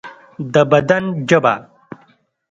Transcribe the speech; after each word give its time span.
د 0.53 0.55
بدن 0.71 1.03
ژبه 1.29 1.55